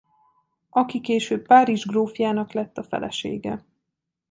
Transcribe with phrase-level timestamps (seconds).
[0.69, 3.65] Aki később Párizs grófjának lett a felesége.